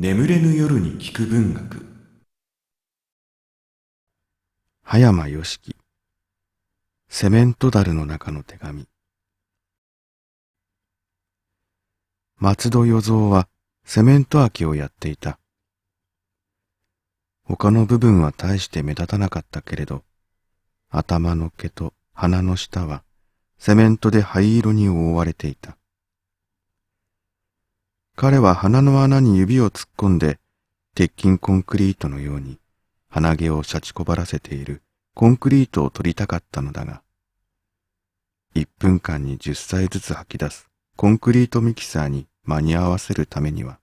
[0.00, 1.84] 眠れぬ夜に聞く文学。
[4.84, 5.74] 葉山よしき
[7.08, 8.86] セメントダルの中の手紙。
[12.36, 13.48] 松戸与蔵は
[13.84, 15.40] セメント空きをやっていた。
[17.42, 20.04] 他の部分は大して目立たなかったけれど
[20.90, 23.02] 頭の毛と鼻の下は
[23.58, 25.76] セメントで灰色に覆われていた。
[28.20, 30.40] 彼は鼻の穴に指を突っ込んで
[30.96, 32.58] 鉄筋コンクリートのように
[33.08, 34.82] 鼻毛をシャチこばらせている
[35.14, 37.04] コンクリートを取りたかったのだが、
[38.56, 43.78] 一分間に十歳ずつ吐き出すコンクリートミキサーに間に合わせるためには、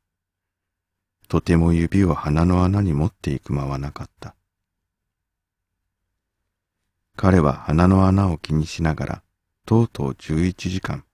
[1.30, 4.36] とても指を鼻の穴に持っていく間はなかった。
[7.16, 9.23] 彼は鼻の穴を気にしながら、
[9.66, 11.05] とうとう十一時間。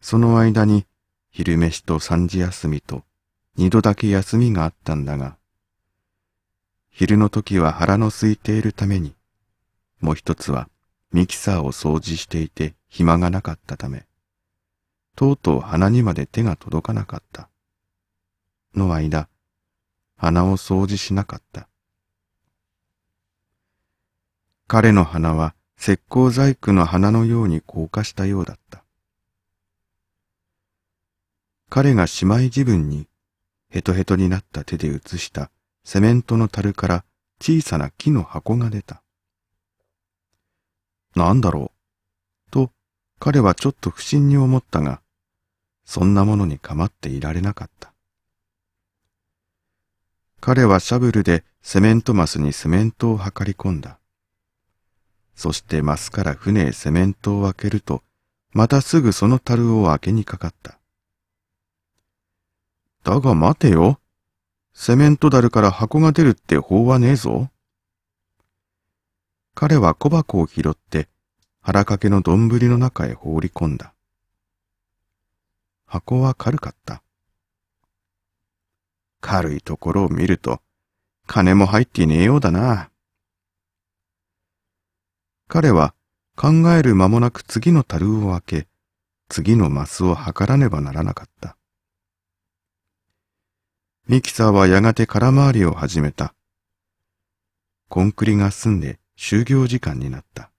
[0.00, 0.86] その間に
[1.38, 3.04] 昼飯と三時休みと
[3.54, 5.36] 二度だけ休みがあったんだが、
[6.90, 9.14] 昼の時は腹の空いているために、
[10.00, 10.68] もう一つは
[11.12, 14.04] ミキサーを掃除していて暇がなかったため、
[15.14, 17.48] とうとう鼻にまで手が届かなかった。
[18.74, 19.28] の間、
[20.16, 21.68] 鼻を掃除しなかった。
[24.66, 28.82] 彼の鼻は石膏細工の鼻のように硬化したようだった。
[31.68, 33.08] 彼が姉妹自分に
[33.70, 35.50] ヘトヘトになった手で写した
[35.84, 37.04] セメントの樽から
[37.40, 39.02] 小さな木の箱が出た。
[41.14, 41.72] なんだろ
[42.48, 42.70] うと
[43.18, 45.02] 彼はちょっと不審に思ったが、
[45.84, 47.92] そんなものに構っていられなかった。
[50.40, 53.98] 彼はシャブルでセメントマスにセメントを測り込んだ。
[55.34, 58.02] そしてマスから船へセメントを開けると、
[58.52, 60.77] またすぐその樽を開けにかかった。
[63.08, 63.98] だが待てよ。
[64.74, 67.48] セメントダルから箱が出るって法はねえぞ。
[69.54, 71.08] 彼は小箱を拾って
[71.62, 73.94] 腹掛けの丼の中へ放り込んだ。
[75.86, 77.02] 箱は軽かった。
[79.22, 80.60] 軽いところを見ると
[81.26, 82.90] 金も入っていねえようだな。
[85.48, 85.94] 彼は
[86.36, 88.68] 考える間もなく次の樽を開け、
[89.30, 91.57] 次のマスを測らねばならなかった。
[94.08, 96.32] ミキサーはやがて空回りを始めた。
[97.90, 100.50] コンクリが済んで就業時間になった。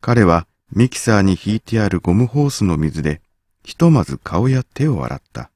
[0.00, 3.22] 彼はミキサーに引いてあるゴムホースの水で
[3.62, 5.52] ひとまず顔や手を洗った。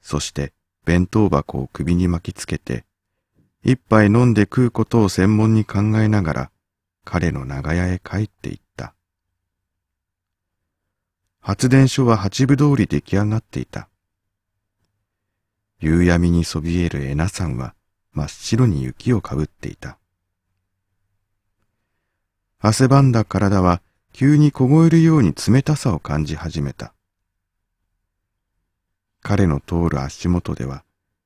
[0.00, 0.54] そして
[0.86, 2.86] 弁当箱を首に巻きつけて
[3.62, 6.50] 一杯飲んで食うことを専門に考えながら
[7.04, 8.69] 彼の長屋へ帰っていった。
[11.50, 13.88] 発電所は八分通り出来上がっていた。
[15.80, 17.74] 夕闇にそびえるエナ山は
[18.12, 19.98] 真っ白に雪をかぶっていた。
[22.60, 26.94] 汗ばんだ体は急に凍えるように冷たさを感じ始めた。
[29.20, 30.84] 彼の通る足元では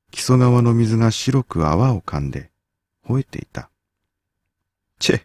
[0.09, 2.49] 木曽川の水が白く泡を噛んで
[3.07, 3.69] 吠えていた。
[4.97, 5.21] チェ、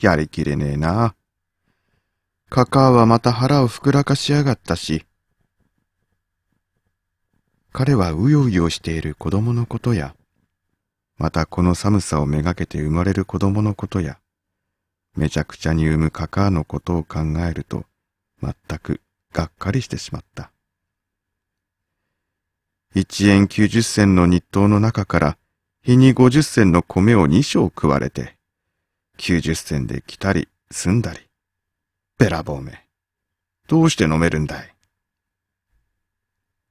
[0.00, 1.14] やりきれねえな。
[2.50, 5.04] カカアはまた腹を膨らかしやがったし、
[7.72, 10.14] 彼はうようよしている子供のことや、
[11.18, 14.18] またこの寒さをめがけて生まれる子供のことや、
[15.14, 17.84] めちゃくちゃに産むカカアのことを考えると、
[18.40, 20.50] 全くがっかりしてしまった。
[22.94, 25.38] 一円九十銭の日当の中から、
[25.82, 28.38] 日に五十銭の米を二升食われて、
[29.18, 31.27] 九十銭で来たり住んだり、
[32.18, 32.84] べらぼうめ。
[33.68, 34.74] どうして飲めるんだい？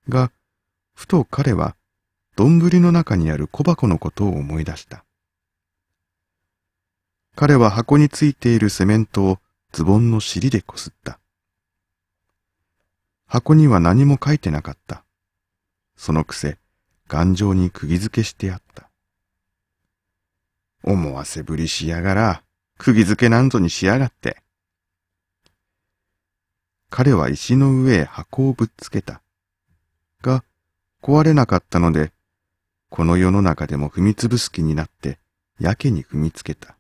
[0.10, 0.30] が、
[0.94, 1.78] ふと彼は、
[2.36, 5.06] 丼の中にある小箱のことを思い出した。
[7.36, 9.40] 彼は箱についているセメントを
[9.72, 11.18] ズボンの尻でこすった。
[13.26, 15.06] 箱には何も書いてなかった。
[15.96, 16.58] そのくせ、
[17.08, 18.90] 頑丈に釘付けしてあった。
[20.84, 22.44] 思わせぶりしやがら、
[22.78, 24.42] 釘付けなんぞにしやがって。
[26.90, 29.22] 彼は石の上へ箱をぶっつけた。
[30.22, 30.44] が、
[31.02, 32.12] 壊れなかったので、
[32.90, 35.20] この世の中でも踏みつぶす気になって、
[35.60, 36.78] やけに踏みつけた。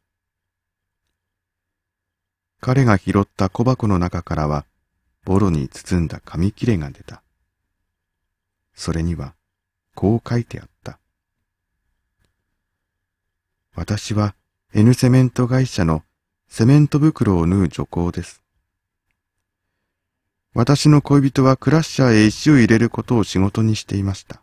[2.60, 4.66] 彼が拾った小箱の中からは、
[5.26, 7.22] ボロに包んだ紙切れが出た。
[8.74, 9.36] それには、
[9.94, 11.00] こう書いてあった。
[13.76, 14.36] 私は
[14.74, 16.04] N セメント会社の
[16.48, 18.42] セメント袋を縫う女工です。
[20.58, 24.42] 私の恋人はクラッシャーへ石を入れることを仕事にしていました。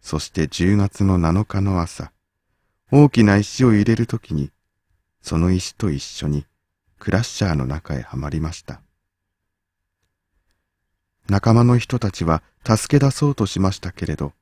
[0.00, 2.12] そして10月の7日の朝、
[2.92, 4.52] 大きな石を入れるときに、
[5.20, 6.46] その石と一緒に
[7.00, 8.80] クラッシャーの中へはまりました。
[11.28, 14.32] 仲間の人たちは助け出そうとしましたけれど、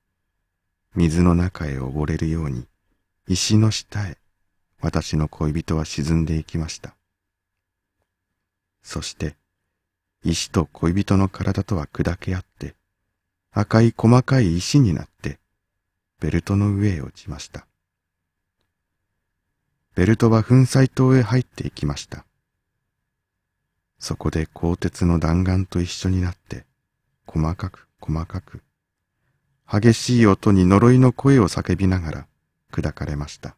[0.94, 2.67] 水の中へ溺れるように
[3.27, 4.19] 石の下へ
[4.82, 6.94] 私の恋人は沈んでいきました。
[8.82, 9.35] そして
[10.28, 12.75] 石と恋人の体とは砕け合って
[13.52, 15.38] 赤い細かい石になって
[16.20, 17.67] ベルトの上へ落ちました。
[19.94, 22.25] ベルトは粉砕塔へ入っていきました。
[24.00, 26.67] そこで鋼鉄の弾丸と一緒になって
[27.25, 28.62] 細かく細かく
[29.70, 32.26] 激しい音に呪いの声を叫びながら
[32.72, 33.56] 砕かれました。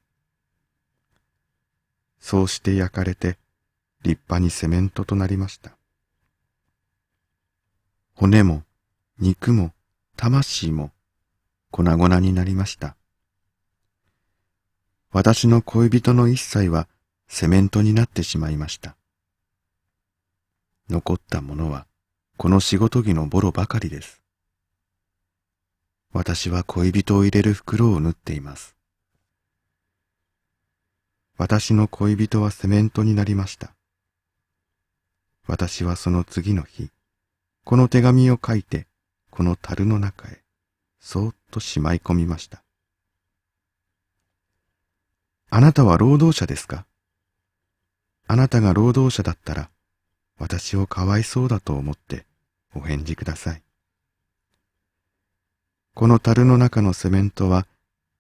[2.21, 3.38] そうして焼かれて
[4.03, 5.78] 立派にセメントとなりました。
[8.20, 8.65] 骨も
[9.20, 9.70] 肉も
[10.17, 10.91] 魂も
[11.70, 12.97] 粉々になりました。
[15.12, 16.88] 私の恋人の一切は
[17.29, 18.97] セメントになってしまいました。
[20.91, 21.87] 残ったものは
[22.37, 24.21] この仕事着のボロばかりです。
[26.12, 28.75] 私は恋人を入れる袋を縫っています。
[31.37, 33.76] 私の恋人はセメントになりました。
[35.47, 36.91] 私はその次の日、
[37.69, 38.87] この手紙を書いて、
[39.31, 40.41] この樽の中へ、
[41.00, 42.62] そーっとしまい込みました。
[45.50, 46.87] あなたは労働者ですか？
[48.26, 49.69] あなたが労働者だったら、
[50.38, 52.25] 私をかわいそうだと思って
[52.75, 53.62] お返事ください。
[55.93, 57.67] この樽の中のセメントは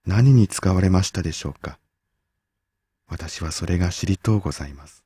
[0.04, 1.78] 何に使われましたでしょうか？
[3.08, 5.04] 私はそれが知りとうございます。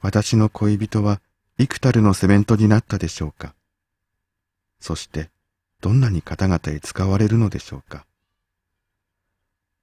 [0.00, 1.20] 私の恋人は
[1.58, 3.54] 幾たるのセメントになったでしょうか？
[4.80, 5.30] そして
[5.80, 8.06] どんなに方々へ使われるのでしょうか？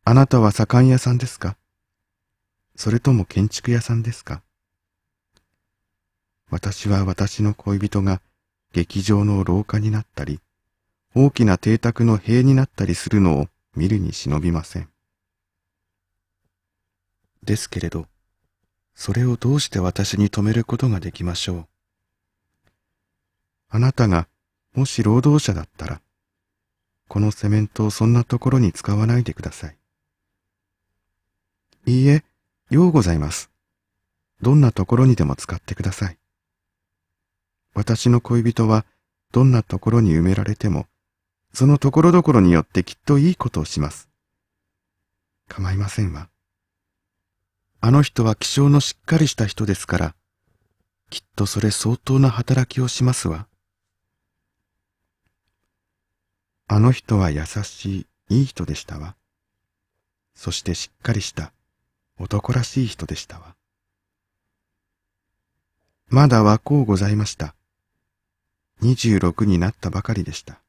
[0.03, 1.55] あなたは左官屋さんですか？
[2.75, 4.41] それとも建築屋さんですか？
[6.49, 8.21] 私は私の恋人が
[8.73, 10.41] 劇場の廊下になったり、
[11.15, 14.89] 大きな邸宅の塀になったりするのを見るに忍びません。
[17.43, 18.07] ですけれど、
[18.93, 21.67] それをどうして私に止めることができましょう？
[23.69, 24.27] あなたが
[24.75, 26.01] もし労働者だったら、
[27.07, 29.77] このセメントをそんなところに使わないでください。
[31.85, 32.23] いいえ、
[32.69, 33.49] ようございます。
[34.41, 36.17] どんなところにでも使ってください。
[37.73, 38.85] 私の恋人は
[39.31, 40.87] どんなところに埋められても、
[41.53, 44.09] そのところどころによってきっといいことをします。
[45.47, 46.29] 構いませんわ。
[47.83, 50.15] あの人は気性のしっかりした人ですから、
[51.09, 53.47] きっとそれ相当な働きをしますわ。
[56.67, 59.15] あの人は優しい、いい人でしたわ。
[60.35, 61.53] そしてしっかりした、
[62.19, 63.55] 男らしい人でしたわ。
[66.07, 67.55] まだ若うございました。
[68.83, 70.61] 26になったばかりでした。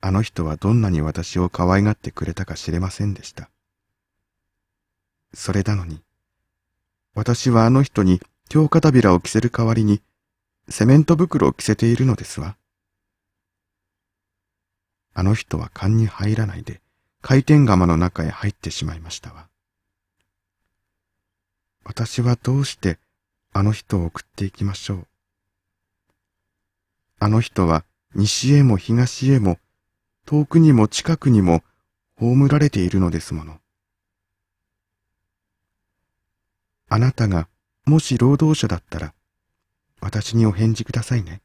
[0.00, 3.48] あの人はどんなに私を可愛がってくれたか知れませんでした。
[5.34, 6.02] それなのに、
[7.14, 10.02] 私はあの人に京片びらを着せる代わりに、
[10.68, 12.56] セメント袋を着せているのですわ。
[15.14, 16.80] あの人は勘に入らないで、
[17.20, 19.48] 回転釜の中へ入ってしまいましたわ。
[21.84, 22.98] 私はどうして
[23.52, 25.06] あの人を送っていきましょう。
[27.18, 29.58] あの人は西へも東へも
[30.26, 31.64] 遠くにも近くにも
[32.16, 33.58] 葬られているのですもの。
[36.88, 37.48] あなたが
[37.84, 39.14] もし労働者だったら
[40.00, 41.40] 私にお返事くださいね。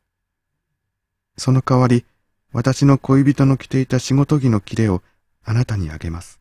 [1.37, 2.05] その代わり
[2.51, 5.01] 私の恋人の着ていた仕事着の切れを
[5.43, 6.39] あなたにあげます。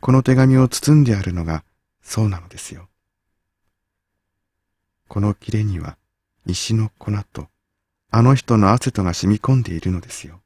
[0.00, 1.62] この手紙を包んであるのが
[2.02, 2.88] そうなのですよ。
[5.08, 5.96] この切れには
[6.46, 7.48] 石の粉と
[8.12, 10.40] あの人の汗とが染み込んでいるのですよ。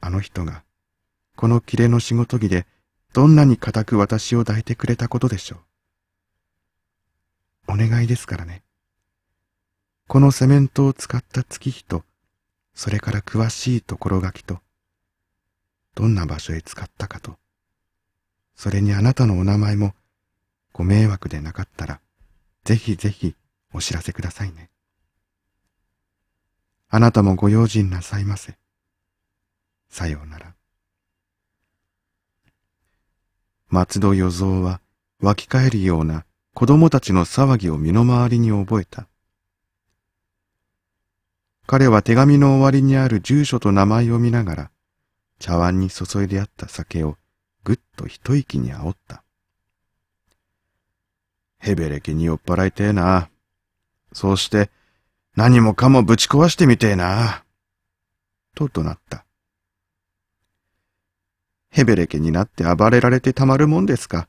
[0.00, 0.64] あの人が、
[1.34, 2.66] この切れの仕事着で、
[3.14, 5.58] どんなに固く私を抱いてくれたことでしょ
[7.68, 7.74] う。
[7.74, 8.64] お願いですからね。
[10.08, 12.04] このセメントを使った月日と、
[12.74, 14.58] それから詳しいところ書きと、
[15.94, 17.36] どんな場所へ使ったかと、
[18.56, 19.94] それにあなたのお名前も、
[20.72, 22.00] ご迷惑でなかったら、
[22.64, 23.36] ぜひぜひ
[23.72, 24.70] お知らせくださいね。
[26.88, 28.58] あなたもご用心なさいませ。
[29.88, 30.53] さようなら。
[33.74, 34.80] 松戸与蔵は
[35.20, 39.08] 湧き返るような子供たちの騒ぎを身の回りに覚えた。
[41.66, 44.70] 彼は手紙の終わりにある住所と名前を見ながら、
[45.40, 47.16] 茶碗に注いであった酒を
[47.64, 49.24] ぐっと一息に煽った。
[51.58, 53.28] ヘベレケに酔っ払いてえな。
[54.12, 54.70] そうして
[55.34, 57.42] 何もかもぶち壊してみてえな。
[58.54, 59.24] と怒鳴った。
[61.74, 64.28] ヘベレケになって暴れられてたまるもんですか。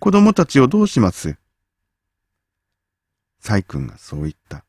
[0.00, 1.36] 子供たちをどうします
[3.40, 4.64] サイ君がそう言った。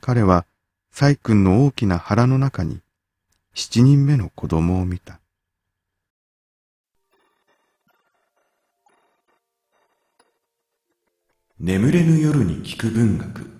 [0.00, 0.46] 彼は
[0.90, 2.80] サイ君の大きな腹の中に
[3.52, 5.20] 七人目の子供を見た。
[11.60, 13.55] 眠れぬ夜に聞く文学